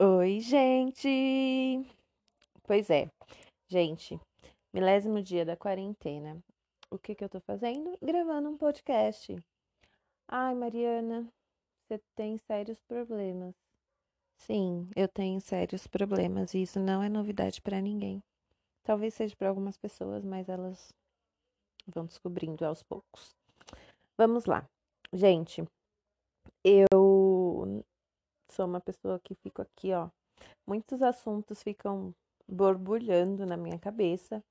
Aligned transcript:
Oi, 0.00 0.40
gente! 0.40 1.08
Pois 2.64 2.90
é, 2.90 3.08
gente, 3.68 4.18
milésimo 4.72 5.22
dia 5.22 5.44
da 5.44 5.56
quarentena. 5.56 6.42
O 6.90 6.98
que 6.98 7.14
que 7.14 7.22
eu 7.22 7.28
tô 7.28 7.40
fazendo? 7.40 7.96
Gravando 8.02 8.48
um 8.48 8.56
podcast. 8.56 9.36
Ai, 10.26 10.52
Mariana, 10.56 11.32
você 11.86 12.00
tem 12.16 12.36
sérios 12.38 12.80
problemas. 12.88 13.54
Sim, 14.36 14.90
eu 14.96 15.06
tenho 15.06 15.40
sérios 15.40 15.86
problemas 15.86 16.54
e 16.54 16.62
isso 16.62 16.80
não 16.80 17.00
é 17.00 17.08
novidade 17.08 17.62
pra 17.62 17.80
ninguém. 17.80 18.20
Talvez 18.82 19.14
seja 19.14 19.36
para 19.36 19.48
algumas 19.48 19.78
pessoas, 19.78 20.24
mas 20.24 20.48
elas 20.48 20.92
vão 21.86 22.04
descobrindo 22.04 22.66
aos 22.66 22.82
poucos. 22.82 23.32
Vamos 24.18 24.44
lá. 24.44 24.68
Gente, 25.12 25.62
sou 28.54 28.66
uma 28.66 28.80
pessoa 28.80 29.18
que 29.18 29.34
fico 29.34 29.60
aqui, 29.60 29.92
ó. 29.92 30.08
Muitos 30.66 31.02
assuntos 31.02 31.62
ficam 31.62 32.14
borbulhando 32.48 33.44
na 33.44 33.56
minha 33.56 33.78
cabeça. 33.78 34.42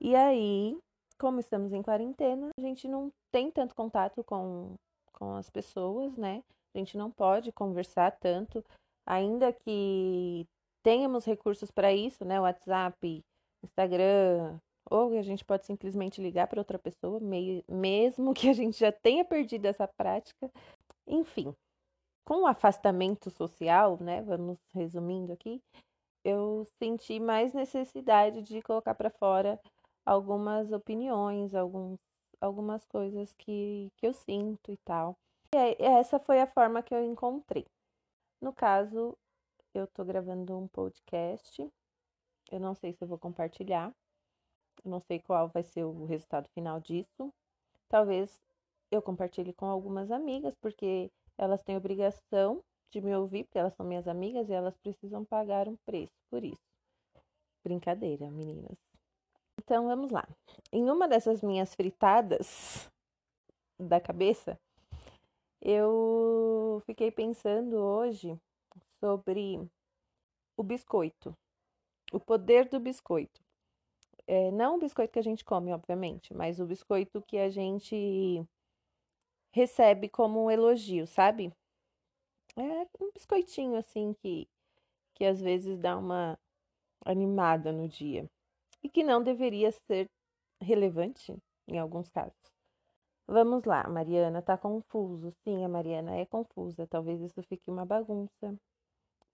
E 0.00 0.14
aí, 0.16 0.76
como 1.18 1.38
estamos 1.40 1.72
em 1.72 1.82
quarentena, 1.82 2.50
a 2.58 2.60
gente 2.60 2.88
não 2.88 3.12
tem 3.30 3.50
tanto 3.50 3.74
contato 3.74 4.24
com, 4.24 4.74
com 5.12 5.36
as 5.36 5.48
pessoas, 5.48 6.16
né? 6.16 6.42
A 6.74 6.78
gente 6.78 6.96
não 6.96 7.10
pode 7.10 7.52
conversar 7.52 8.10
tanto, 8.18 8.64
ainda 9.06 9.52
que 9.52 10.46
tenhamos 10.82 11.24
recursos 11.24 11.70
para 11.70 11.92
isso, 11.92 12.24
né? 12.24 12.40
WhatsApp, 12.40 13.22
Instagram, 13.62 14.58
ou 14.90 15.16
a 15.16 15.22
gente 15.22 15.44
pode 15.44 15.64
simplesmente 15.64 16.20
ligar 16.20 16.48
para 16.48 16.60
outra 16.60 16.78
pessoa, 16.78 17.20
meio, 17.20 17.62
mesmo 17.68 18.34
que 18.34 18.48
a 18.48 18.52
gente 18.52 18.78
já 18.78 18.90
tenha 18.90 19.24
perdido 19.24 19.66
essa 19.66 19.86
prática. 19.86 20.50
Enfim, 21.06 21.54
com 22.24 22.42
o 22.42 22.46
afastamento 22.46 23.30
social, 23.30 23.98
né? 24.00 24.22
Vamos 24.22 24.58
resumindo 24.72 25.32
aqui, 25.32 25.62
eu 26.24 26.64
senti 26.78 27.18
mais 27.18 27.52
necessidade 27.52 28.42
de 28.42 28.62
colocar 28.62 28.94
para 28.94 29.10
fora 29.10 29.60
algumas 30.06 30.70
opiniões, 30.72 31.54
alguns, 31.54 31.98
algumas 32.40 32.84
coisas 32.86 33.34
que, 33.34 33.90
que 33.96 34.06
eu 34.06 34.12
sinto 34.12 34.72
e 34.72 34.76
tal. 34.78 35.16
E 35.54 35.82
essa 35.82 36.18
foi 36.18 36.40
a 36.40 36.46
forma 36.46 36.82
que 36.82 36.94
eu 36.94 37.04
encontrei. 37.04 37.66
No 38.40 38.52
caso, 38.52 39.16
eu 39.74 39.86
tô 39.86 40.04
gravando 40.04 40.56
um 40.56 40.68
podcast. 40.68 41.68
Eu 42.50 42.60
não 42.60 42.74
sei 42.74 42.92
se 42.92 43.02
eu 43.02 43.08
vou 43.08 43.18
compartilhar. 43.18 43.92
Eu 44.84 44.90
não 44.90 45.00
sei 45.00 45.20
qual 45.20 45.48
vai 45.48 45.62
ser 45.62 45.84
o 45.84 46.04
resultado 46.04 46.48
final 46.54 46.80
disso. 46.80 47.32
Talvez 47.88 48.40
eu 48.90 49.02
compartilhe 49.02 49.52
com 49.52 49.66
algumas 49.66 50.10
amigas, 50.10 50.54
porque 50.60 51.10
elas 51.42 51.62
têm 51.62 51.76
obrigação 51.76 52.62
de 52.90 53.00
me 53.00 53.14
ouvir, 53.16 53.44
porque 53.44 53.58
elas 53.58 53.74
são 53.74 53.84
minhas 53.84 54.06
amigas 54.06 54.48
e 54.48 54.52
elas 54.52 54.76
precisam 54.78 55.24
pagar 55.24 55.68
um 55.68 55.76
preço 55.84 56.12
por 56.30 56.44
isso. 56.44 56.60
Brincadeira, 57.64 58.30
meninas. 58.30 58.76
Então 59.58 59.86
vamos 59.86 60.10
lá. 60.10 60.26
Em 60.72 60.90
uma 60.90 61.08
dessas 61.08 61.42
minhas 61.42 61.74
fritadas 61.74 62.90
da 63.78 64.00
cabeça, 64.00 64.58
eu 65.60 66.82
fiquei 66.86 67.10
pensando 67.10 67.76
hoje 67.76 68.38
sobre 69.00 69.60
o 70.56 70.62
biscoito, 70.62 71.36
o 72.12 72.20
poder 72.20 72.68
do 72.68 72.78
biscoito. 72.78 73.40
É, 74.26 74.50
não 74.52 74.76
o 74.76 74.78
biscoito 74.78 75.12
que 75.12 75.18
a 75.18 75.22
gente 75.22 75.44
come, 75.44 75.72
obviamente, 75.72 76.32
mas 76.34 76.60
o 76.60 76.66
biscoito 76.66 77.22
que 77.22 77.38
a 77.38 77.50
gente 77.50 78.46
recebe 79.52 80.08
como 80.08 80.44
um 80.44 80.50
elogio, 80.50 81.06
sabe? 81.06 81.52
É 82.56 82.86
um 83.00 83.10
biscoitinho 83.12 83.76
assim 83.76 84.14
que, 84.14 84.48
que 85.14 85.24
às 85.24 85.40
vezes 85.40 85.78
dá 85.78 85.96
uma 85.96 86.38
animada 87.04 87.70
no 87.72 87.88
dia 87.88 88.28
e 88.82 88.88
que 88.88 89.02
não 89.02 89.22
deveria 89.22 89.70
ser 89.70 90.10
relevante 90.60 91.36
em 91.68 91.78
alguns 91.78 92.10
casos. 92.10 92.52
Vamos 93.26 93.64
lá, 93.64 93.88
Mariana 93.88 94.42
tá 94.42 94.58
confuso. 94.58 95.32
Sim, 95.44 95.64
a 95.64 95.68
Mariana 95.68 96.16
é 96.16 96.26
confusa. 96.26 96.86
Talvez 96.86 97.20
isso 97.20 97.42
fique 97.44 97.70
uma 97.70 97.86
bagunça. 97.86 98.54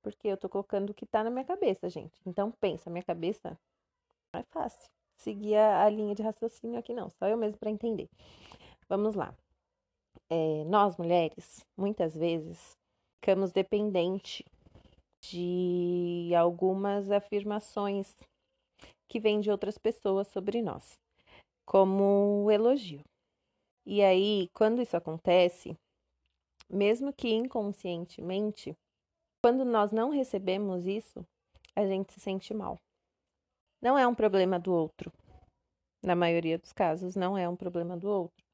Porque 0.02 0.28
eu 0.28 0.36
tô 0.36 0.48
colocando 0.48 0.90
o 0.90 0.94
que 0.94 1.06
tá 1.06 1.24
na 1.24 1.30
minha 1.30 1.44
cabeça, 1.44 1.88
gente. 1.88 2.20
Então 2.24 2.52
pensa, 2.60 2.90
minha 2.90 3.02
cabeça 3.02 3.58
não 4.32 4.40
é 4.40 4.44
fácil. 4.44 4.90
Seguir 5.16 5.56
a, 5.56 5.84
a 5.84 5.90
linha 5.90 6.14
de 6.14 6.22
raciocínio 6.22 6.78
aqui 6.78 6.94
não, 6.94 7.10
só 7.10 7.26
eu 7.26 7.36
mesmo 7.36 7.58
para 7.58 7.70
entender. 7.70 8.08
Vamos 8.88 9.14
lá 9.16 9.34
é, 10.30 10.64
nós 10.64 10.96
mulheres, 10.96 11.64
muitas 11.76 12.14
vezes, 12.14 12.76
ficamos 13.16 13.50
dependentes 13.52 14.46
de 15.22 16.32
algumas 16.34 17.10
afirmações 17.10 18.14
que 19.08 19.18
vêm 19.18 19.40
de 19.40 19.50
outras 19.50 19.78
pessoas 19.78 20.28
sobre 20.28 20.62
nós, 20.62 20.98
como 21.66 22.44
o 22.44 22.50
elogio. 22.50 23.02
E 23.86 24.02
aí, 24.02 24.48
quando 24.52 24.82
isso 24.82 24.96
acontece, 24.96 25.74
mesmo 26.70 27.12
que 27.12 27.30
inconscientemente, 27.30 28.76
quando 29.42 29.64
nós 29.64 29.92
não 29.92 30.10
recebemos 30.10 30.86
isso, 30.86 31.24
a 31.74 31.86
gente 31.86 32.12
se 32.12 32.20
sente 32.20 32.52
mal. 32.52 32.78
Não 33.80 33.96
é 33.98 34.06
um 34.06 34.14
problema 34.14 34.58
do 34.58 34.72
outro. 34.72 35.10
Na 36.04 36.14
maioria 36.14 36.58
dos 36.58 36.72
casos, 36.72 37.16
não 37.16 37.36
é 37.36 37.48
um 37.48 37.56
problema 37.56 37.96
do 37.96 38.08
outro 38.08 38.47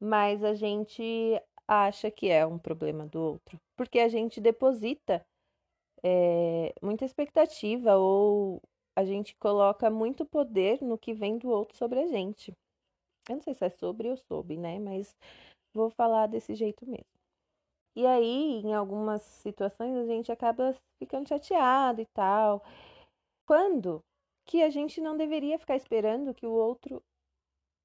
mas 0.00 0.42
a 0.42 0.54
gente 0.54 1.40
acha 1.68 2.10
que 2.10 2.28
é 2.30 2.46
um 2.46 2.58
problema 2.58 3.06
do 3.06 3.20
outro, 3.20 3.60
porque 3.76 4.00
a 4.00 4.08
gente 4.08 4.40
deposita 4.40 5.24
é, 6.02 6.72
muita 6.82 7.04
expectativa 7.04 7.96
ou 7.96 8.60
a 8.96 9.04
gente 9.04 9.36
coloca 9.36 9.90
muito 9.90 10.24
poder 10.26 10.82
no 10.82 10.98
que 10.98 11.12
vem 11.12 11.38
do 11.38 11.48
outro 11.48 11.76
sobre 11.76 12.00
a 12.00 12.06
gente. 12.06 12.52
Eu 13.28 13.36
não 13.36 13.42
sei 13.42 13.54
se 13.54 13.64
é 13.64 13.70
sobre 13.70 14.08
ou 14.08 14.16
sob, 14.16 14.56
né? 14.56 14.78
Mas 14.78 15.14
vou 15.72 15.90
falar 15.90 16.26
desse 16.26 16.54
jeito 16.54 16.84
mesmo. 16.86 17.04
E 17.96 18.06
aí, 18.06 18.60
em 18.64 18.74
algumas 18.74 19.22
situações, 19.22 19.96
a 19.96 20.06
gente 20.06 20.32
acaba 20.32 20.74
ficando 20.98 21.28
chateado 21.28 22.00
e 22.00 22.06
tal. 22.06 22.62
Quando 23.46 24.02
que 24.46 24.62
a 24.62 24.70
gente 24.70 25.00
não 25.00 25.16
deveria 25.16 25.58
ficar 25.58 25.76
esperando 25.76 26.34
que 26.34 26.46
o 26.46 26.52
outro 26.52 27.02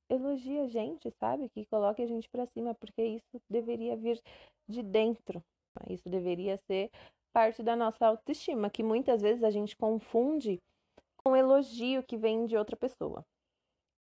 elogie 0.10 0.60
a 0.60 0.68
gente, 0.68 1.12
sabe? 1.20 1.50
Que 1.50 1.66
coloque 1.66 2.02
a 2.02 2.08
gente 2.08 2.30
para 2.30 2.46
cima, 2.48 2.74
porque 2.76 3.04
isso 3.04 3.42
deveria 3.50 3.96
vir 3.96 4.22
de 4.68 4.82
dentro. 4.82 5.44
Isso 5.90 6.10
deveria 6.10 6.58
ser 6.68 6.90
parte 7.34 7.62
da 7.62 7.76
nossa 7.76 8.06
autoestima, 8.08 8.70
que 8.70 8.82
muitas 8.82 9.22
vezes 9.22 9.44
a 9.44 9.52
gente 9.52 9.76
confunde 9.76 10.62
com 11.18 11.36
elogio 11.36 12.04
que 12.04 12.18
vem 12.18 12.46
de 12.46 12.56
outra 12.56 12.78
pessoa, 12.78 13.26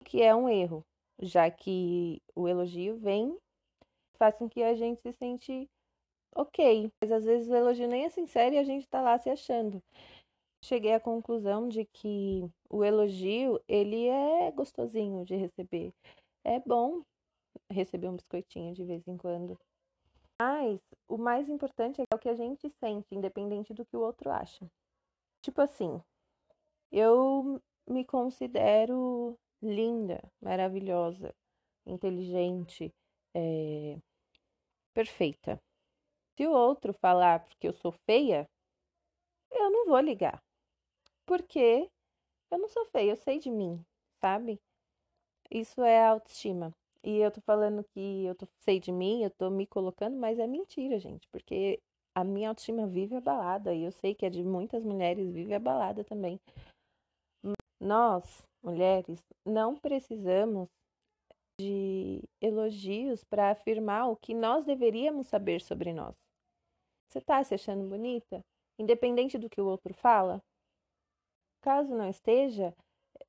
que 0.04 0.22
é 0.22 0.34
um 0.34 0.48
erro, 0.48 0.84
já 1.20 1.50
que 1.50 2.20
o 2.34 2.46
elogio 2.46 2.96
vem 2.96 3.36
faz 4.16 4.38
com 4.38 4.48
que 4.48 4.62
a 4.62 4.74
gente 4.74 5.00
se 5.00 5.12
sente 5.12 5.68
ok, 6.36 6.90
mas 7.00 7.10
às 7.10 7.24
vezes 7.24 7.48
o 7.48 7.54
elogio 7.54 7.88
nem 7.88 8.04
é 8.04 8.10
sincero 8.10 8.54
e 8.54 8.58
a 8.58 8.64
gente 8.64 8.88
tá 8.88 9.00
lá 9.00 9.18
se 9.18 9.30
achando 9.30 9.82
cheguei 10.64 10.94
à 10.94 11.00
conclusão 11.00 11.68
de 11.68 11.84
que 11.84 12.50
o 12.70 12.82
elogio, 12.82 13.60
ele 13.68 14.08
é 14.08 14.50
gostosinho 14.50 15.24
de 15.24 15.36
receber. 15.36 15.92
É 16.42 16.58
bom 16.58 17.04
receber 17.70 18.08
um 18.08 18.16
biscoitinho 18.16 18.74
de 18.74 18.84
vez 18.84 19.06
em 19.06 19.16
quando. 19.16 19.58
Mas 20.40 20.80
o 21.06 21.18
mais 21.18 21.48
importante 21.48 22.00
é 22.00 22.14
o 22.14 22.18
que 22.18 22.28
a 22.28 22.34
gente 22.34 22.68
sente, 22.80 23.14
independente 23.14 23.74
do 23.74 23.84
que 23.84 23.96
o 23.96 24.00
outro 24.00 24.30
acha. 24.30 24.66
Tipo 25.42 25.60
assim, 25.60 26.00
eu 26.90 27.60
me 27.86 28.04
considero 28.04 29.38
linda, 29.62 30.20
maravilhosa, 30.40 31.34
inteligente, 31.86 32.92
é... 33.34 33.98
perfeita. 34.94 35.60
Se 36.36 36.46
o 36.46 36.52
outro 36.52 36.94
falar 36.94 37.44
porque 37.44 37.68
eu 37.68 37.72
sou 37.74 37.92
feia, 37.92 38.48
eu 39.52 39.70
não 39.70 39.86
vou 39.86 40.00
ligar 40.00 40.43
porque 41.26 41.88
eu 42.50 42.58
não 42.58 42.68
sou 42.68 42.84
feia, 42.86 43.12
eu 43.12 43.16
sei 43.16 43.38
de 43.38 43.50
mim, 43.50 43.84
sabe? 44.20 44.58
Isso 45.50 45.82
é 45.82 46.06
autoestima. 46.06 46.72
E 47.02 47.18
eu 47.18 47.30
tô 47.30 47.40
falando 47.42 47.84
que 47.92 48.24
eu 48.24 48.34
tô, 48.34 48.46
sei 48.60 48.80
de 48.80 48.90
mim, 48.90 49.22
eu 49.22 49.30
tô 49.30 49.50
me 49.50 49.66
colocando, 49.66 50.16
mas 50.16 50.38
é 50.38 50.46
mentira, 50.46 50.98
gente, 50.98 51.28
porque 51.30 51.78
a 52.16 52.24
minha 52.24 52.48
autoestima 52.48 52.86
vive 52.86 53.16
abalada 53.16 53.74
e 53.74 53.82
eu 53.82 53.92
sei 53.92 54.14
que 54.14 54.24
a 54.24 54.30
de 54.30 54.42
muitas 54.42 54.82
mulheres 54.84 55.30
vive 55.30 55.52
abalada 55.52 56.02
também. 56.04 56.40
Nós, 57.80 58.42
mulheres, 58.62 59.20
não 59.44 59.76
precisamos 59.76 60.68
de 61.60 62.22
elogios 62.40 63.22
para 63.24 63.50
afirmar 63.50 64.08
o 64.08 64.16
que 64.16 64.32
nós 64.32 64.64
deveríamos 64.64 65.26
saber 65.26 65.60
sobre 65.60 65.92
nós. 65.92 66.14
Você 67.10 67.20
tá 67.20 67.44
se 67.44 67.54
achando 67.54 67.88
bonita? 67.88 68.40
Independente 68.78 69.38
do 69.38 69.50
que 69.50 69.60
o 69.60 69.66
outro 69.66 69.92
fala? 69.94 70.40
Caso 71.64 71.94
não 71.94 72.10
esteja, 72.10 72.74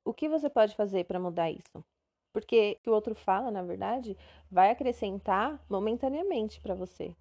o 0.04 0.12
que 0.12 0.28
você 0.28 0.50
pode 0.50 0.76
fazer 0.76 1.06
para 1.06 1.18
mudar 1.18 1.50
isso? 1.50 1.82
Porque 2.34 2.76
o 2.78 2.82
que 2.82 2.90
o 2.90 2.92
outro 2.92 3.14
fala, 3.14 3.50
na 3.50 3.62
verdade, 3.62 4.14
vai 4.50 4.70
acrescentar 4.70 5.58
momentaneamente 5.70 6.60
para 6.60 6.74
você. 6.74 7.16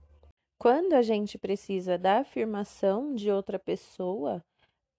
Quando 0.60 0.92
a 0.92 1.02
gente 1.02 1.38
precisa 1.38 1.98
da 1.98 2.20
afirmação 2.20 3.16
de 3.16 3.32
outra 3.32 3.58
pessoa 3.58 4.44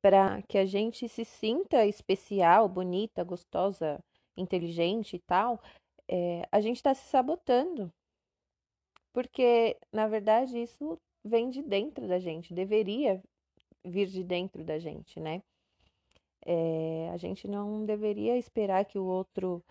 para 0.02 0.40
que 0.48 0.56
a 0.56 0.64
gente 0.64 1.06
se 1.06 1.22
sinta 1.22 1.84
especial, 1.84 2.66
bonita, 2.66 3.22
gostosa, 3.22 4.02
inteligente 4.38 5.16
e 5.16 5.18
tal, 5.18 5.60
é, 6.08 6.48
a 6.50 6.62
gente 6.62 6.76
está 6.76 6.94
se 6.94 7.06
sabotando. 7.10 7.92
Porque, 9.12 9.76
na 9.92 10.08
verdade, 10.08 10.62
isso 10.62 10.98
vem 11.22 11.50
de 11.50 11.60
dentro 11.60 12.08
da 12.08 12.18
gente, 12.18 12.54
deveria 12.54 13.22
vir 13.84 14.06
de 14.06 14.24
dentro 14.24 14.64
da 14.64 14.78
gente, 14.78 15.20
né? 15.20 15.42
É, 16.48 17.10
a 17.10 17.16
gente 17.16 17.48
não 17.48 17.84
deveria 17.84 18.38
esperar 18.38 18.84
que 18.84 18.98
o 18.98 19.04
outro 19.04 19.64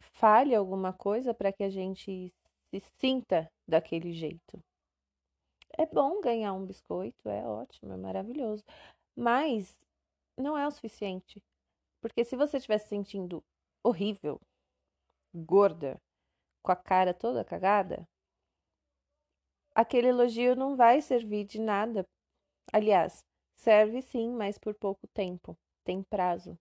fale 0.00 0.54
alguma 0.54 0.94
coisa 0.94 1.34
para 1.34 1.52
que 1.52 1.62
a 1.62 1.68
gente 1.68 2.32
se 2.70 2.80
sinta 2.98 3.50
daquele 3.68 4.14
jeito. 4.14 4.58
É 5.76 5.84
bom 5.84 6.22
ganhar 6.22 6.54
um 6.54 6.64
biscoito, 6.64 7.28
é 7.28 7.46
ótimo, 7.46 7.92
é 7.92 7.96
maravilhoso, 7.98 8.64
mas 9.14 9.76
não 10.38 10.56
é 10.56 10.66
o 10.66 10.70
suficiente. 10.70 11.42
Porque 12.00 12.24
se 12.24 12.34
você 12.34 12.56
estiver 12.56 12.78
se 12.78 12.88
sentindo 12.88 13.44
horrível, 13.84 14.40
gorda, 15.34 16.00
com 16.62 16.72
a 16.72 16.76
cara 16.76 17.12
toda 17.12 17.44
cagada, 17.44 18.08
aquele 19.74 20.08
elogio 20.08 20.56
não 20.56 20.76
vai 20.76 21.02
servir 21.02 21.44
de 21.44 21.60
nada. 21.60 22.06
Aliás, 22.72 23.22
serve 23.62 24.02
sim, 24.02 24.30
mas 24.30 24.58
por 24.58 24.74
pouco 24.74 25.06
tempo, 25.08 25.56
tem 25.84 26.02
prazo, 26.02 26.58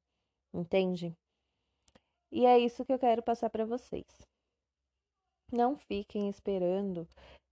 entende? 0.54 1.16
E 2.32 2.46
é 2.46 2.60
isso 2.60 2.86
que 2.86 2.94
eu 2.94 3.00
quero 3.00 3.24
passar 3.24 3.50
para 3.50 3.66
vocês. 3.66 4.06
Não 5.52 5.76
fiquem 5.76 6.30
esperando 6.30 7.08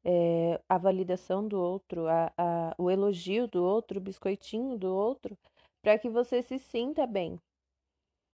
é, 0.06 0.62
a 0.70 0.78
validação 0.78 1.46
do 1.46 1.60
outro, 1.60 2.08
a, 2.08 2.32
a, 2.38 2.76
o 2.78 2.90
elogio 2.90 3.48
do 3.48 3.64
outro, 3.64 3.98
o 3.98 4.02
biscoitinho 4.02 4.78
do 4.78 4.96
outro, 4.96 5.38
para 5.82 5.98
que 5.98 6.10
você 6.10 6.42
se 6.42 6.60
sinta 6.60 7.06
bem. 7.08 7.38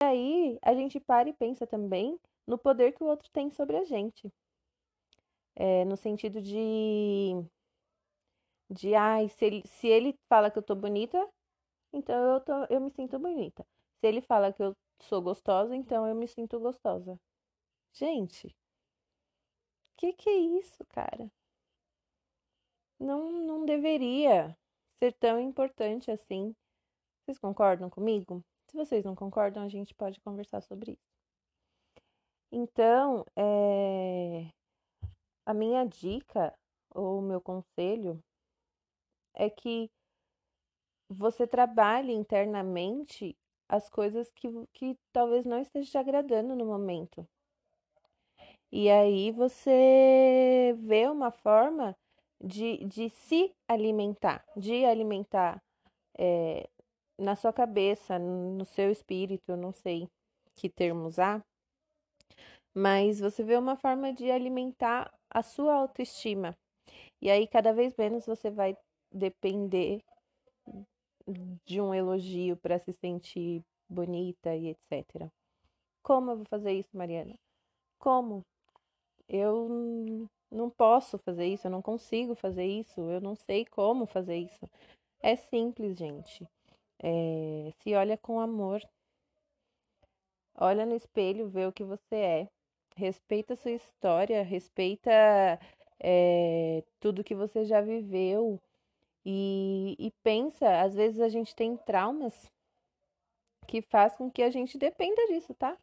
E 0.01 0.05
aí 0.05 0.59
a 0.61 0.73
gente 0.73 0.99
para 0.99 1.29
e 1.29 1.33
pensa 1.33 1.65
também 1.65 2.19
no 2.47 2.57
poder 2.57 2.91
que 2.91 3.03
o 3.03 3.07
outro 3.07 3.29
tem 3.31 3.51
sobre 3.51 3.77
a 3.77 3.85
gente. 3.85 4.29
É, 5.55 5.85
no 5.85 5.95
sentido 5.95 6.41
de. 6.41 7.45
De, 8.69 8.95
ai, 8.95 9.29
se 9.29 9.45
ele, 9.45 9.63
se 9.67 9.87
ele 9.87 10.15
fala 10.29 10.49
que 10.49 10.57
eu 10.57 10.63
tô 10.63 10.75
bonita, 10.75 11.17
então 11.93 12.15
eu, 12.33 12.41
tô, 12.41 12.65
eu 12.69 12.81
me 12.81 12.91
sinto 12.91 13.19
bonita. 13.19 13.65
Se 13.99 14.07
ele 14.07 14.21
fala 14.21 14.51
que 14.51 14.63
eu 14.63 14.75
sou 15.01 15.21
gostosa, 15.21 15.75
então 15.75 16.07
eu 16.07 16.15
me 16.15 16.27
sinto 16.27 16.59
gostosa. 16.59 17.19
Gente, 17.93 18.55
que 19.97 20.13
que 20.13 20.29
é 20.29 20.37
isso, 20.37 20.83
cara? 20.89 21.31
Não, 22.99 23.31
não 23.31 23.65
deveria 23.65 24.57
ser 24.99 25.13
tão 25.13 25.39
importante 25.39 26.09
assim. 26.09 26.55
Vocês 27.23 27.37
concordam 27.37 27.89
comigo? 27.89 28.43
Se 28.69 28.75
vocês 28.75 29.05
não 29.05 29.15
concordam, 29.15 29.63
a 29.63 29.69
gente 29.69 29.93
pode 29.93 30.19
conversar 30.21 30.61
sobre 30.61 30.93
isso. 30.93 31.13
Então, 32.51 33.25
é... 33.35 34.49
a 35.45 35.53
minha 35.53 35.85
dica 35.85 36.53
ou 36.93 37.19
o 37.19 37.21
meu 37.21 37.41
conselho 37.41 38.21
é 39.33 39.49
que 39.49 39.89
você 41.09 41.45
trabalhe 41.47 42.13
internamente 42.13 43.35
as 43.67 43.89
coisas 43.89 44.31
que, 44.31 44.47
que 44.73 44.97
talvez 45.11 45.45
não 45.45 45.59
esteja 45.59 45.91
te 45.91 45.97
agradando 45.97 46.55
no 46.55 46.65
momento. 46.65 47.27
E 48.71 48.89
aí 48.89 49.31
você 49.31 50.75
vê 50.79 51.07
uma 51.07 51.31
forma 51.31 51.95
de, 52.43 52.83
de 52.85 53.09
se 53.09 53.53
alimentar, 53.67 54.43
de 54.57 54.83
alimentar 54.85 55.61
é, 56.17 56.67
na 57.17 57.35
sua 57.35 57.53
cabeça, 57.53 58.17
no 58.17 58.65
seu 58.65 58.91
espírito, 58.91 59.55
não 59.55 59.71
sei 59.71 60.09
que 60.55 60.69
termo 60.69 61.05
usar, 61.05 61.43
mas 62.75 63.19
você 63.19 63.43
vê 63.43 63.55
uma 63.55 63.75
forma 63.75 64.11
de 64.11 64.31
alimentar 64.31 65.13
a 65.29 65.43
sua 65.43 65.75
autoestima. 65.75 66.55
E 67.21 67.29
aí 67.29 67.47
cada 67.47 67.73
vez 67.73 67.95
menos 67.95 68.25
você 68.25 68.49
vai 68.49 68.75
depender 69.13 70.01
de 71.65 71.79
um 71.79 71.93
elogio 71.93 72.57
para 72.57 72.79
se 72.79 72.91
sentir 72.93 73.63
bonita 73.89 74.55
e 74.55 74.69
etc. 74.69 75.29
Como 76.01 76.31
eu 76.31 76.37
vou 76.37 76.45
fazer 76.45 76.73
isso, 76.73 76.89
Mariana? 76.97 77.35
Como? 77.99 78.43
Eu 79.29 80.27
não 80.51 80.69
posso 80.69 81.17
fazer 81.19 81.47
isso, 81.47 81.67
eu 81.67 81.71
não 81.71 81.81
consigo 81.81 82.35
fazer 82.35 82.65
isso, 82.65 82.99
eu 83.01 83.21
não 83.21 83.35
sei 83.35 83.65
como 83.65 84.05
fazer 84.05 84.37
isso. 84.37 84.69
É 85.21 85.35
simples, 85.35 85.97
gente. 85.97 86.47
É, 86.99 87.71
se 87.79 87.93
olha 87.95 88.17
com 88.17 88.39
amor. 88.39 88.81
Olha 90.55 90.85
no 90.85 90.95
espelho, 90.95 91.49
vê 91.49 91.65
o 91.65 91.73
que 91.73 91.83
você 91.83 92.15
é. 92.15 92.47
Respeita 92.95 93.53
a 93.53 93.57
sua 93.57 93.71
história, 93.71 94.43
respeita 94.43 95.11
é, 95.99 96.83
tudo 96.99 97.23
que 97.23 97.33
você 97.33 97.65
já 97.65 97.81
viveu. 97.81 98.59
E, 99.25 99.95
e 99.97 100.11
pensa, 100.23 100.81
às 100.81 100.93
vezes 100.93 101.19
a 101.21 101.29
gente 101.29 101.55
tem 101.55 101.77
traumas 101.77 102.51
que 103.67 103.81
faz 103.81 104.15
com 104.17 104.29
que 104.29 104.43
a 104.43 104.49
gente 104.49 104.77
dependa 104.77 105.25
disso, 105.27 105.53
tá? 105.53 105.77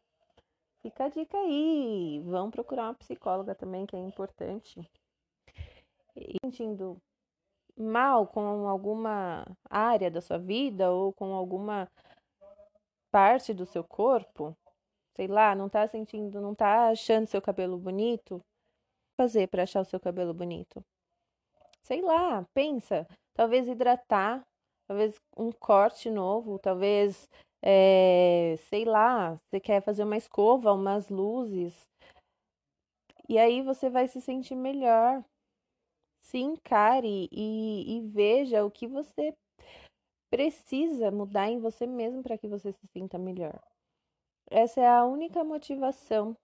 Fica 0.81 1.05
a 1.05 1.09
dica 1.09 1.37
aí. 1.37 2.19
Vão 2.25 2.49
procurar 2.51 2.83
uma 2.83 2.93
psicóloga 2.93 3.55
também, 3.55 3.85
que 3.85 3.95
é 3.95 3.99
importante. 3.99 4.79
E 6.15 6.35
sentindo 6.43 7.01
mal 7.77 8.27
com 8.27 8.67
alguma 8.67 9.45
área 9.69 10.11
da 10.11 10.21
sua 10.21 10.37
vida 10.37 10.91
ou 10.91 11.13
com 11.13 11.33
alguma 11.33 11.89
parte 13.11 13.53
do 13.53 13.65
seu 13.65 13.83
corpo, 13.83 14.55
sei 15.15 15.27
lá, 15.27 15.55
não 15.55 15.69
tá 15.69 15.87
sentindo, 15.87 16.39
não 16.41 16.55
tá 16.55 16.89
achando 16.89 17.27
seu 17.27 17.41
cabelo 17.41 17.77
bonito, 17.77 18.43
fazer 19.17 19.47
para 19.47 19.63
achar 19.63 19.81
o 19.81 19.85
seu 19.85 19.99
cabelo 19.99 20.33
bonito? 20.33 20.83
Sei 21.81 22.01
lá, 22.01 22.45
pensa, 22.53 23.07
talvez 23.41 23.67
hidratar, 23.67 24.45
talvez 24.87 25.19
um 25.35 25.51
corte 25.51 26.11
novo, 26.11 26.59
talvez 26.59 27.27
é, 27.59 28.55
sei 28.69 28.85
lá, 28.85 29.33
você 29.33 29.59
quer 29.59 29.81
fazer 29.81 30.03
uma 30.03 30.15
escova, 30.15 30.71
umas 30.71 31.09
luzes, 31.09 31.89
e 33.27 33.39
aí 33.39 33.63
você 33.63 33.89
vai 33.89 34.07
se 34.07 34.21
sentir 34.21 34.53
melhor. 34.53 35.25
Se 36.21 36.37
encare 36.37 37.27
e, 37.31 37.97
e 37.97 38.01
veja 38.09 38.63
o 38.63 38.69
que 38.69 38.85
você 38.85 39.33
precisa 40.29 41.09
mudar 41.09 41.49
em 41.49 41.59
você 41.59 41.87
mesmo 41.87 42.21
para 42.21 42.37
que 42.37 42.47
você 42.47 42.71
se 42.71 42.87
sinta 42.93 43.17
melhor. 43.17 43.59
Essa 44.51 44.81
é 44.81 44.87
a 44.87 45.03
única 45.03 45.43
motivação 45.43 46.37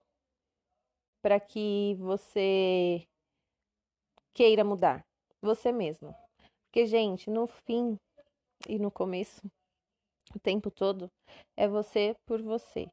para 1.22 1.38
que 1.38 1.94
você 2.00 3.06
queira 4.34 4.64
mudar, 4.64 5.06
você 5.40 5.70
mesmo. 5.70 6.12
Porque, 6.68 6.86
gente, 6.86 7.30
no 7.30 7.46
fim 7.46 7.98
e 8.68 8.78
no 8.78 8.90
começo, 8.90 9.40
o 10.34 10.38
tempo 10.38 10.70
todo 10.70 11.10
é 11.56 11.66
você 11.66 12.14
por 12.26 12.42
você. 12.42 12.86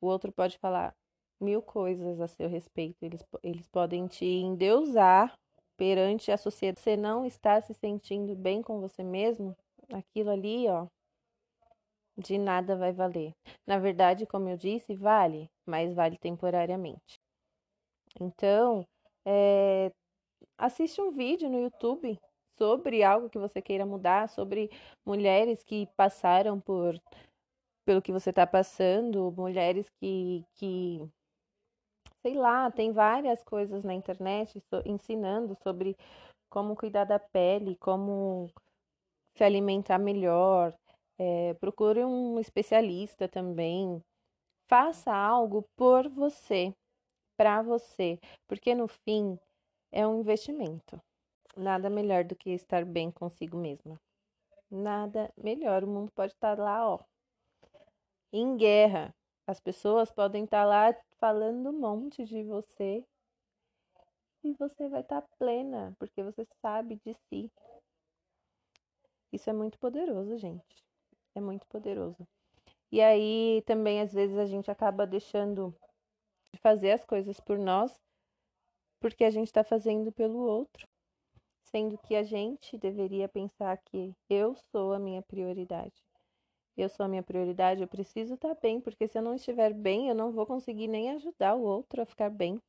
O 0.00 0.06
outro 0.06 0.32
pode 0.32 0.56
falar 0.58 0.94
mil 1.40 1.60
coisas 1.60 2.20
a 2.20 2.28
seu 2.28 2.48
respeito, 2.48 2.96
eles, 3.02 3.24
eles 3.42 3.66
podem 3.68 4.06
te 4.06 4.24
endeusar 4.24 5.36
perante 5.76 6.30
a 6.30 6.36
sociedade. 6.36 6.80
Você 6.80 6.96
não 6.96 7.24
está 7.24 7.60
se 7.60 7.74
sentindo 7.74 8.36
bem 8.36 8.62
com 8.62 8.80
você 8.80 9.02
mesmo, 9.02 9.56
aquilo 9.92 10.30
ali, 10.30 10.68
ó, 10.68 10.86
de 12.16 12.38
nada 12.38 12.76
vai 12.76 12.92
valer. 12.92 13.32
Na 13.66 13.78
verdade, 13.78 14.26
como 14.26 14.48
eu 14.48 14.56
disse, 14.56 14.94
vale, 14.94 15.50
mas 15.66 15.92
vale 15.92 16.16
temporariamente. 16.18 17.20
Então, 18.20 18.86
é, 19.24 19.90
assiste 20.56 21.00
um 21.00 21.10
vídeo 21.10 21.48
no 21.50 21.58
YouTube 21.58 22.16
sobre 22.58 23.02
algo 23.02 23.30
que 23.30 23.38
você 23.38 23.62
queira 23.62 23.86
mudar, 23.86 24.28
sobre 24.28 24.70
mulheres 25.06 25.62
que 25.62 25.86
passaram 25.96 26.60
por 26.60 27.00
pelo 27.84 28.02
que 28.02 28.12
você 28.12 28.28
está 28.28 28.46
passando, 28.46 29.32
mulheres 29.34 29.88
que, 29.98 30.44
que 30.56 31.08
sei 32.20 32.34
lá, 32.34 32.70
tem 32.70 32.92
várias 32.92 33.42
coisas 33.42 33.82
na 33.82 33.94
internet 33.94 34.62
ensinando 34.84 35.56
sobre 35.62 35.96
como 36.50 36.76
cuidar 36.76 37.04
da 37.04 37.18
pele, 37.18 37.76
como 37.76 38.50
se 39.34 39.42
alimentar 39.42 39.98
melhor. 39.98 40.74
É, 41.18 41.54
procure 41.54 42.04
um 42.04 42.38
especialista 42.38 43.26
também. 43.26 44.02
Faça 44.68 45.10
algo 45.14 45.64
por 45.74 46.08
você, 46.10 46.74
para 47.38 47.62
você, 47.62 48.18
porque 48.46 48.74
no 48.74 48.86
fim 48.86 49.38
é 49.90 50.06
um 50.06 50.20
investimento. 50.20 51.00
Nada 51.56 51.90
melhor 51.90 52.24
do 52.24 52.36
que 52.36 52.50
estar 52.50 52.84
bem 52.84 53.10
consigo 53.10 53.56
mesma. 53.56 54.00
Nada 54.70 55.32
melhor. 55.36 55.84
O 55.84 55.86
mundo 55.88 56.12
pode 56.12 56.32
estar 56.32 56.58
lá, 56.58 56.88
ó, 56.88 57.00
em 58.32 58.56
guerra. 58.56 59.14
As 59.46 59.58
pessoas 59.58 60.10
podem 60.10 60.44
estar 60.44 60.64
lá 60.64 60.94
falando 61.18 61.70
um 61.70 61.78
monte 61.78 62.24
de 62.24 62.42
você 62.44 63.04
e 64.44 64.52
você 64.52 64.88
vai 64.88 65.00
estar 65.00 65.22
tá 65.22 65.28
plena, 65.38 65.94
porque 65.98 66.22
você 66.22 66.46
sabe 66.60 67.00
de 67.04 67.14
si. 67.28 67.50
Isso 69.32 69.48
é 69.50 69.52
muito 69.52 69.78
poderoso, 69.78 70.36
gente. 70.38 70.84
É 71.34 71.40
muito 71.40 71.66
poderoso. 71.66 72.26
E 72.90 73.00
aí 73.00 73.62
também 73.66 74.00
às 74.00 74.12
vezes 74.12 74.36
a 74.38 74.46
gente 74.46 74.70
acaba 74.70 75.06
deixando 75.06 75.74
de 76.54 76.60
fazer 76.60 76.92
as 76.92 77.04
coisas 77.04 77.38
por 77.40 77.58
nós 77.58 78.00
porque 79.00 79.24
a 79.24 79.30
gente 79.30 79.46
está 79.46 79.62
fazendo 79.62 80.10
pelo 80.10 80.38
outro, 80.38 80.86
sendo 81.70 81.98
que 81.98 82.14
a 82.14 82.22
gente 82.22 82.76
deveria 82.78 83.28
pensar 83.28 83.76
que 83.78 84.14
eu 84.28 84.54
sou 84.70 84.92
a 84.92 84.98
minha 84.98 85.22
prioridade. 85.22 86.02
Eu 86.76 86.88
sou 86.88 87.04
a 87.04 87.08
minha 87.08 87.22
prioridade, 87.22 87.82
eu 87.82 87.88
preciso 87.88 88.34
estar 88.34 88.54
tá 88.54 88.60
bem, 88.60 88.80
porque 88.80 89.08
se 89.08 89.18
eu 89.18 89.22
não 89.22 89.34
estiver 89.34 89.72
bem, 89.74 90.08
eu 90.08 90.14
não 90.14 90.30
vou 90.30 90.46
conseguir 90.46 90.88
nem 90.88 91.10
ajudar 91.10 91.54
o 91.54 91.62
outro 91.62 92.02
a 92.02 92.06
ficar 92.06 92.30
bem. 92.30 92.60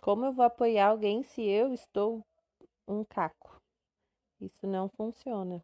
Como 0.00 0.24
eu 0.24 0.32
vou 0.32 0.44
apoiar 0.44 0.88
alguém 0.88 1.22
se 1.22 1.42
eu 1.42 1.72
estou 1.72 2.24
um 2.86 3.04
caco? 3.04 3.60
Isso 4.40 4.66
não 4.66 4.88
funciona. 4.88 5.62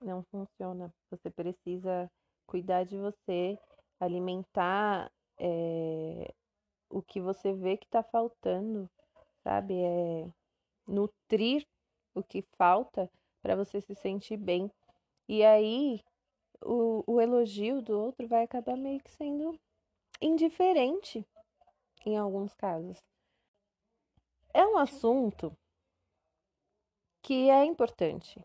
Não 0.00 0.22
funciona. 0.24 0.92
Você 1.10 1.30
precisa 1.30 2.10
cuidar 2.46 2.84
de 2.84 2.98
você, 2.98 3.58
alimentar 4.00 5.10
é, 5.38 6.34
o 6.90 7.02
que 7.02 7.20
você 7.20 7.52
vê 7.52 7.76
que 7.76 7.86
está 7.86 8.02
faltando, 8.02 8.90
sabe? 9.42 9.74
É 9.74 10.41
nutrir 10.86 11.66
o 12.14 12.22
que 12.22 12.42
falta 12.56 13.10
para 13.40 13.56
você 13.56 13.80
se 13.80 13.94
sentir 13.94 14.36
bem. 14.36 14.70
E 15.28 15.44
aí 15.44 16.00
o, 16.64 17.02
o 17.06 17.20
elogio 17.20 17.82
do 17.82 17.98
outro 17.98 18.26
vai 18.28 18.44
acabar 18.44 18.76
meio 18.76 19.00
que 19.00 19.10
sendo 19.10 19.58
indiferente 20.20 21.26
em 22.06 22.16
alguns 22.16 22.54
casos. 22.54 22.98
É 24.54 24.64
um 24.66 24.76
assunto 24.76 25.56
que 27.22 27.48
é 27.48 27.64
importante 27.64 28.40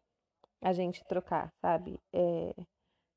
a 0.61 0.71
gente 0.73 1.03
trocar, 1.05 1.51
sabe? 1.61 1.99
É, 2.13 2.55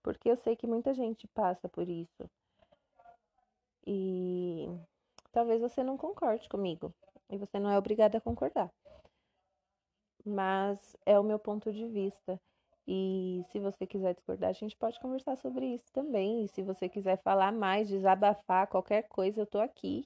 porque 0.02 0.30
eu 0.30 0.36
sei 0.36 0.56
que 0.56 0.66
muita 0.66 0.92
gente 0.94 1.28
passa 1.28 1.68
por 1.68 1.88
isso. 1.88 2.28
E 3.86 4.66
talvez 5.32 5.60
você 5.60 5.82
não 5.82 5.96
concorde 5.96 6.48
comigo. 6.48 6.92
E 7.30 7.38
você 7.38 7.58
não 7.58 7.70
é 7.70 7.78
obrigada 7.78 8.18
a 8.18 8.20
concordar. 8.20 8.70
Mas 10.24 10.96
é 11.06 11.18
o 11.18 11.24
meu 11.24 11.38
ponto 11.38 11.72
de 11.72 11.86
vista. 11.86 12.40
E 12.86 13.44
se 13.50 13.58
você 13.60 13.86
quiser 13.86 14.14
discordar, 14.14 14.50
a 14.50 14.54
gente 14.54 14.76
pode 14.76 14.98
conversar 15.00 15.36
sobre 15.36 15.66
isso 15.66 15.92
também. 15.92 16.44
E 16.44 16.48
se 16.48 16.62
você 16.62 16.88
quiser 16.88 17.18
falar 17.22 17.52
mais, 17.52 17.88
desabafar, 17.88 18.66
qualquer 18.66 19.08
coisa, 19.08 19.42
eu 19.42 19.46
tô 19.46 19.60
aqui. 19.60 20.04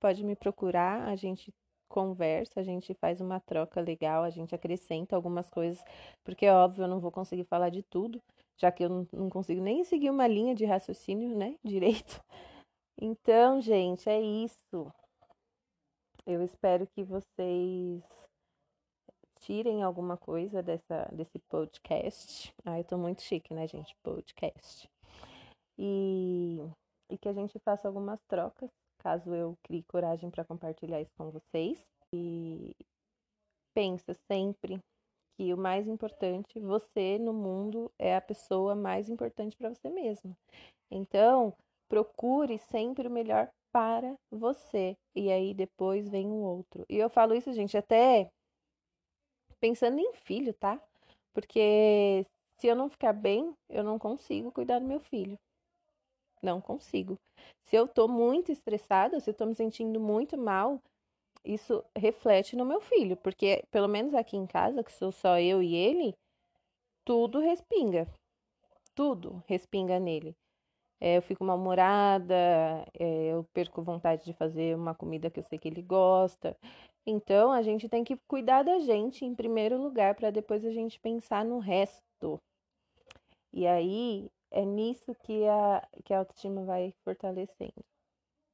Pode 0.00 0.24
me 0.24 0.34
procurar, 0.34 1.08
a 1.08 1.16
gente 1.16 1.52
conversa, 1.88 2.58
a 2.60 2.62
gente 2.64 2.92
faz 2.94 3.20
uma 3.20 3.38
troca 3.38 3.80
legal, 3.80 4.24
a 4.24 4.30
gente 4.30 4.54
acrescenta 4.54 5.14
algumas 5.14 5.48
coisas, 5.48 5.82
porque 6.24 6.44
é 6.44 6.52
óbvio, 6.52 6.82
eu 6.84 6.88
não 6.88 6.98
vou 6.98 7.12
conseguir 7.12 7.44
falar 7.44 7.70
de 7.70 7.84
tudo, 7.84 8.20
já 8.56 8.72
que 8.72 8.84
eu 8.84 9.06
não 9.12 9.30
consigo 9.30 9.62
nem 9.62 9.84
seguir 9.84 10.10
uma 10.10 10.26
linha 10.26 10.56
de 10.56 10.64
raciocínio, 10.64 11.36
né, 11.36 11.56
direito. 11.62 12.20
Então, 13.00 13.60
gente, 13.60 14.08
é 14.08 14.20
isso. 14.20 14.92
Eu 16.26 16.42
espero 16.42 16.86
que 16.86 17.04
vocês 17.04 18.02
tirem 19.44 19.82
alguma 19.82 20.16
coisa 20.16 20.62
dessa, 20.62 21.08
desse 21.12 21.38
podcast. 21.48 22.52
Ah, 22.64 22.78
eu 22.78 22.84
tô 22.84 22.98
muito 22.98 23.22
chique, 23.22 23.52
né, 23.54 23.66
gente? 23.66 23.94
Podcast. 24.02 24.88
E, 25.78 26.58
e 27.10 27.18
que 27.18 27.28
a 27.28 27.32
gente 27.32 27.58
faça 27.60 27.88
algumas 27.88 28.20
trocas 28.28 28.70
caso 29.04 29.34
eu 29.34 29.54
crie 29.62 29.84
coragem 29.84 30.30
para 30.30 30.44
compartilhar 30.44 31.00
isso 31.00 31.12
com 31.16 31.30
vocês. 31.30 31.84
E 32.12 32.74
pensa 33.74 34.14
sempre 34.30 34.78
que 35.36 35.52
o 35.52 35.58
mais 35.58 35.86
importante, 35.86 36.58
você 36.58 37.18
no 37.18 37.34
mundo 37.34 37.90
é 37.98 38.16
a 38.16 38.20
pessoa 38.20 38.74
mais 38.74 39.10
importante 39.10 39.56
para 39.56 39.68
você 39.68 39.90
mesmo. 39.90 40.34
Então, 40.90 41.52
procure 41.88 42.58
sempre 42.58 43.08
o 43.08 43.10
melhor 43.10 43.50
para 43.72 44.14
você 44.30 44.96
e 45.14 45.30
aí 45.30 45.52
depois 45.52 46.08
vem 46.08 46.28
o 46.28 46.36
outro. 46.36 46.86
E 46.88 46.96
eu 46.96 47.10
falo 47.10 47.34
isso, 47.34 47.52
gente, 47.52 47.76
até 47.76 48.30
pensando 49.60 49.98
em 49.98 50.12
filho, 50.14 50.52
tá? 50.54 50.80
Porque 51.32 52.24
se 52.58 52.66
eu 52.66 52.76
não 52.76 52.88
ficar 52.88 53.12
bem, 53.12 53.54
eu 53.68 53.82
não 53.82 53.98
consigo 53.98 54.52
cuidar 54.52 54.78
do 54.78 54.86
meu 54.86 55.00
filho. 55.00 55.38
Não 56.42 56.60
consigo. 56.60 57.16
Se 57.64 57.76
eu 57.76 57.88
tô 57.88 58.06
muito 58.06 58.52
estressada, 58.52 59.18
se 59.18 59.30
eu 59.30 59.34
tô 59.34 59.46
me 59.46 59.54
sentindo 59.54 59.98
muito 59.98 60.36
mal, 60.36 60.80
isso 61.44 61.84
reflete 61.96 62.56
no 62.56 62.64
meu 62.64 62.80
filho, 62.80 63.16
porque 63.16 63.62
pelo 63.70 63.88
menos 63.88 64.14
aqui 64.14 64.36
em 64.36 64.46
casa, 64.46 64.82
que 64.82 64.92
sou 64.92 65.12
só 65.12 65.38
eu 65.38 65.62
e 65.62 65.74
ele, 65.74 66.14
tudo 67.04 67.40
respinga. 67.40 68.08
Tudo 68.94 69.42
respinga 69.46 69.98
nele. 69.98 70.34
É, 71.00 71.18
eu 71.18 71.22
fico 71.22 71.44
mal-humorada, 71.44 72.34
é, 72.98 73.26
eu 73.32 73.44
perco 73.52 73.82
vontade 73.82 74.24
de 74.24 74.32
fazer 74.32 74.74
uma 74.76 74.94
comida 74.94 75.30
que 75.30 75.40
eu 75.40 75.44
sei 75.44 75.58
que 75.58 75.68
ele 75.68 75.82
gosta. 75.82 76.56
Então, 77.06 77.52
a 77.52 77.62
gente 77.62 77.88
tem 77.88 78.02
que 78.02 78.16
cuidar 78.26 78.62
da 78.62 78.78
gente 78.80 79.24
em 79.24 79.34
primeiro 79.34 79.76
lugar, 79.76 80.14
para 80.14 80.30
depois 80.30 80.64
a 80.64 80.70
gente 80.70 80.98
pensar 81.00 81.44
no 81.44 81.58
resto. 81.58 82.40
E 83.52 83.66
aí, 83.66 84.30
é 84.50 84.64
nisso 84.64 85.14
que 85.14 85.46
a, 85.46 85.86
que 86.04 86.14
a 86.14 86.20
autoestima 86.20 86.64
vai 86.64 86.94
fortalecendo, 87.04 87.84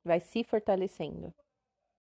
vai 0.05 0.19
se 0.21 0.43
fortalecendo. 0.43 1.33